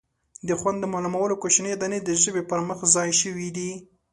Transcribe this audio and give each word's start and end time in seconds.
د 0.47 0.49
خوند 0.59 0.77
د 0.81 0.85
معلومولو 0.93 1.39
کوچنۍ 1.41 1.73
دانې 1.77 1.99
د 2.03 2.09
ژبې 2.23 2.43
پر 2.49 2.59
مخ 2.67 2.79
ځای 2.95 3.09
شوي 3.21 3.49
دي. 3.57 3.71